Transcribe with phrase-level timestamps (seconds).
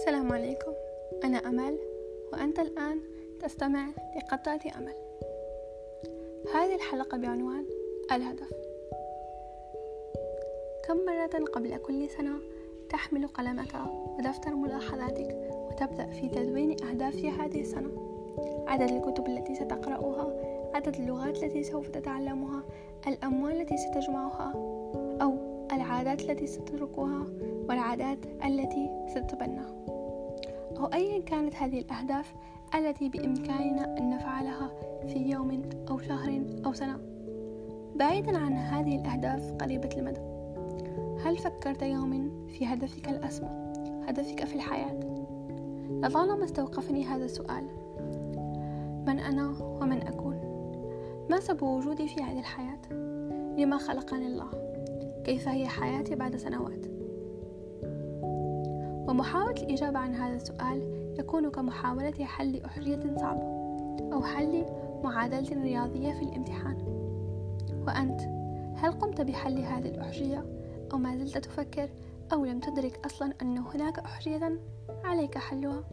[0.00, 0.72] السلام عليكم.
[1.24, 1.78] أنا أمل
[2.32, 3.00] وأنت الآن
[3.40, 3.86] تستمع
[4.16, 4.94] لقطات أمل.
[6.54, 7.64] هذه الحلقة بعنوان
[8.12, 8.50] الهدف.
[10.84, 12.32] كم مرة قبل كل سنة
[12.90, 13.74] تحمل قلمك
[14.18, 17.90] ودفتر ملاحظاتك وتبدأ في تدوين أهداف هذه السنة؟
[18.68, 20.32] عدد الكتب التي ستقرأها
[20.74, 22.62] عدد اللغات التي سوف تتعلمها
[23.06, 24.52] الأموال التي ستجمعها
[25.22, 25.34] أو
[25.72, 27.26] العادات التي ستتركها
[27.68, 29.64] والعادات التي ستتبنى.
[30.78, 32.34] أو أيا كانت هذه الأهداف
[32.74, 34.70] التي بإمكاننا أن نفعلها
[35.06, 36.98] في يوم أو شهر أو سنة.
[37.96, 40.20] بعيدا عن هذه الأهداف قريبة المدى
[41.24, 43.48] هل فكرت يوم في هدفك الأسمى
[44.08, 45.00] هدفك في الحياة؟
[45.90, 47.64] لطالما استوقفني هذا السؤال
[49.06, 50.40] من أنا ومن أكون؟
[51.30, 52.92] ما سبب وجودي في هذه الحياة؟
[53.58, 54.50] لما خلقني الله؟
[55.24, 56.99] كيف هي حياتي بعد سنوات؟
[59.10, 63.42] ومحاولة الإجابة عن هذا السؤال يكون كمحاولة حل أحجية صعبة
[64.12, 64.66] أو حل
[65.04, 66.76] معادلة رياضية في الامتحان.
[67.86, 68.20] وأنت
[68.78, 70.44] هل قمت بحل هذه الأحجية
[70.92, 71.88] أو ما زلت تفكر
[72.32, 74.60] أو لم تدرك أصلا أن هناك أحجية
[75.04, 75.84] عليك حلها؟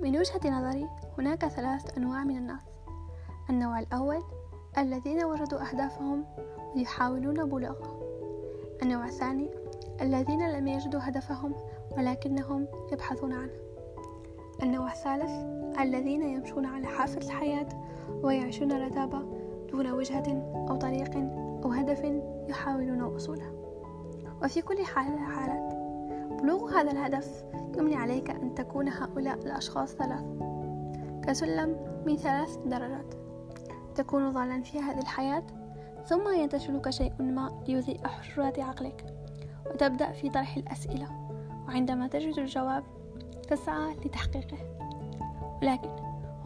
[0.00, 0.86] من وجهة نظري
[1.18, 2.62] هناك ثلاث أنواع من الناس.
[3.50, 4.22] النوع الأول
[4.78, 6.24] الذين وجدوا أهدافهم
[6.74, 8.00] ويحاولون بلوغها.
[8.82, 9.48] النوع الثاني
[10.00, 11.54] الذين لم يجدوا هدفهم
[11.96, 13.52] ولكنهم يبحثون عنه.
[14.62, 15.30] النوع الثالث
[15.80, 17.68] الذين يمشون على حافة الحياة
[18.22, 19.22] ويعيشون رتابة
[19.70, 21.16] دون وجهة أو طريق
[21.64, 22.04] أو هدف
[22.48, 23.52] يحاولون وصوله.
[24.42, 25.74] وفي كل حال الحالات
[26.42, 27.44] بلوغ هذا الهدف
[27.76, 30.24] يمني عليك أن تكون هؤلاء الأشخاص ثلاث.
[31.22, 33.14] كسلم من ثلاث درجات.
[33.94, 35.42] تكون ضالا في هذه الحياة
[36.06, 39.15] ثم ينتشلك شيء ما ليضيء حجرات عقلك.
[39.70, 41.08] وتبدأ في طرح الأسئلة.
[41.68, 42.84] وعندما تجد الجواب
[43.48, 44.58] تسعى لتحقيقه.
[45.62, 45.88] ولكن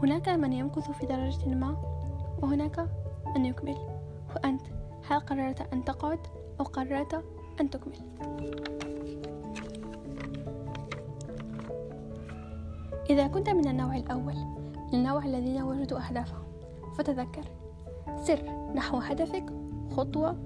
[0.02, 1.76] هناك من يمكث في درجة ما
[2.42, 2.86] وهناك
[3.36, 3.76] من يكمل.
[4.36, 4.62] وأنت
[5.10, 6.18] هل قررت أن تقعد
[6.60, 7.24] أو قررت
[7.60, 7.98] أن تكمل؟
[13.10, 14.34] إذا كنت من النوع الأول
[14.92, 16.42] من النوع الذين وجدوا أهدافهم
[16.98, 17.44] فتذكر.
[18.16, 19.44] سر نحو هدفك
[19.90, 20.36] خطوة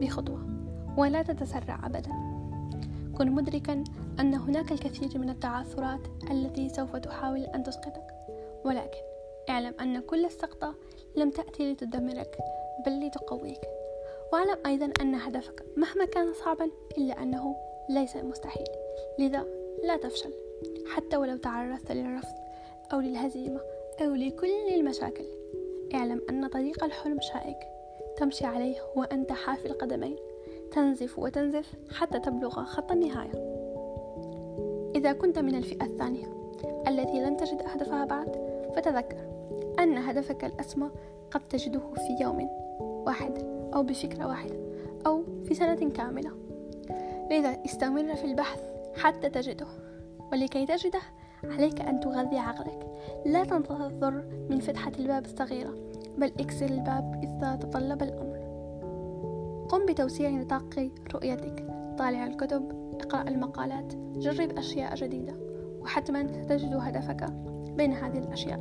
[0.00, 0.46] بخطوة
[0.96, 2.31] ولا تتسرع أبدا.
[3.22, 3.84] كن مدركا
[4.20, 6.00] أن هناك الكثير من التعثرات
[6.30, 8.14] التي سوف تحاول أن تسقطك.
[8.64, 8.98] ولكن
[9.48, 10.74] اعلم أن كل السقطة
[11.16, 12.38] لم تأتي لتدمرك
[12.86, 13.60] بل لتقويك.
[14.32, 17.56] واعلم أيضا أن هدفك مهما كان صعبا إلا أنه
[17.88, 18.66] ليس مستحيل.
[19.18, 19.46] لذا
[19.84, 20.32] لا تفشل.
[20.86, 22.36] حتى ولو تعرضت للرفض
[22.92, 23.60] أو للهزيمة
[24.00, 25.26] أو لكل المشاكل
[25.94, 27.58] اعلم أن طريق الحلم شائك.
[28.16, 30.16] تمشي عليه وأنت حافي القدمين.
[30.72, 33.32] تنزف وتنزف حتى تبلغ خط النهاية.
[34.94, 36.26] إذا كنت من الفئة الثانية
[36.88, 38.36] التي لم تجد هدفها بعد
[38.76, 39.16] فتذكر
[39.78, 40.90] أن هدفك الأسمى
[41.30, 42.48] قد تجده في يوم
[42.80, 43.32] واحد
[43.74, 44.56] أو بفكرة واحدة
[45.06, 46.30] أو في سنة كاملة.
[47.30, 48.62] لذا استمر في البحث
[48.96, 49.66] حتى تجده.
[50.32, 51.00] ولكي تجده
[51.44, 52.86] عليك أن تغذي عقلك.
[53.26, 55.74] لا تنتظر من فتحة الباب الصغيرة
[56.18, 58.31] بل اكسر الباب إذا تطلب الأمر.
[59.72, 61.66] قم بتوسيع نطاق رؤيتك.
[61.98, 63.94] طالع الكتب اقرأ المقالات.
[63.96, 65.34] جرب أشياء جديدة
[65.80, 67.26] وحتما ستجد هدفك
[67.76, 68.60] بين هذه الأشياء.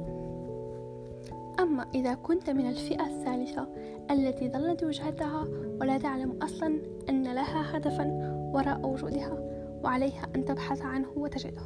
[1.59, 3.67] أما إذا كنت من الفئة الثالثة
[4.11, 5.47] التي ظلت وجهتها
[5.81, 8.05] ولا تعلم أصلا أن لها هدفا
[8.53, 9.37] وراء وجودها
[9.83, 11.61] وعليها أن تبحث عنه وتجده.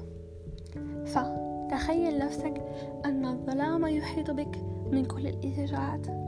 [1.06, 2.62] فتخيل نفسك
[3.06, 4.58] أن الظلام يحيط بك
[4.92, 6.25] من كل الاتجاهات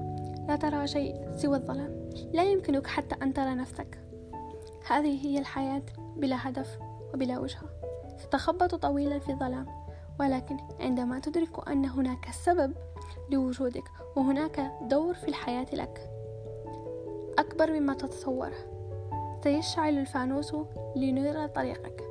[0.47, 2.09] لا ترى شيء سوى الظلام.
[2.33, 3.99] لا يمكنك حتى أن ترى نفسك.
[4.87, 5.83] هذه هي الحياة
[6.15, 6.79] بلا هدف
[7.13, 7.69] وبلا وجهة
[8.17, 9.65] ستخبط طويلا في الظلام.
[10.19, 12.73] ولكن عندما تدرك أن هناك سبب
[13.31, 13.83] لوجودك
[14.15, 16.09] وهناك دور في الحياة لك
[17.39, 18.51] أكبر مما تتصور
[19.43, 20.55] سيشعل الفانوس
[20.95, 22.03] لينير طريقك.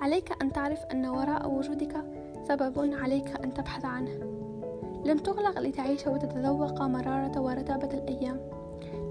[0.00, 2.04] عليك أن تعرف أن وراء وجودك
[2.48, 4.33] سبب عليك أن تبحث عنه.
[5.04, 8.40] لم تغلق لتعيش وتتذوق مرارة ورتابة الأيام.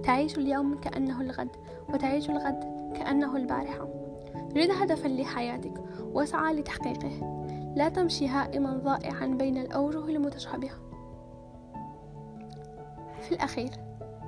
[0.04, 1.50] تعيش اليوم كأنه الغد
[1.90, 2.60] وتعيش الغد
[2.96, 3.88] كأنه البارحة.
[4.36, 5.74] رد هدفا لحياتك
[6.14, 7.44] واسعى لتحقيقه.
[7.76, 10.76] لا تمشي هائما ضائعا بين الأوجه المتشابهة.
[13.22, 13.70] في الأخير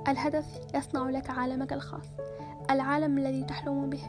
[0.07, 2.05] الهدف يصنع لك عالمك الخاص
[2.71, 4.03] العالم الذي تحلم به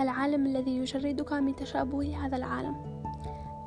[0.00, 2.76] العالم الذي يشردك من تشابه هذا العالم.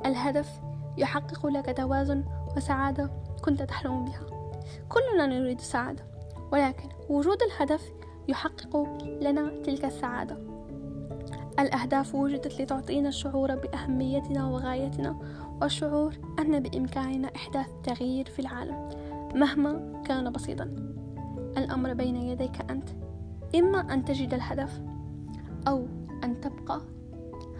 [0.06, 0.60] الهدف
[0.98, 2.24] يحقق لك توازن
[2.56, 3.10] وسعادة
[3.44, 4.26] كنت تحلم بها.
[4.88, 6.04] كلنا نريد السعادة
[6.52, 7.92] ولكن وجود الهدف
[8.28, 8.86] يحقق
[9.20, 10.38] لنا تلك السعادة.
[11.58, 15.16] الأهداف وجدت لتعطينا الشعور بأهميتنا وغايتنا
[15.62, 18.88] والشعور أن بإمكاننا إحداث تغيير في العالم
[19.34, 20.64] مهما كان بسيطا.
[21.56, 22.88] الأمر بين يديك أنت
[23.54, 24.80] إما أن تجد الهدف
[25.68, 25.86] أو
[26.24, 26.80] أن تبقى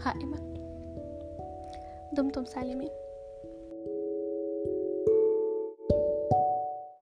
[0.04, 0.36] هائما.
[2.12, 2.99] دمتم سالمين.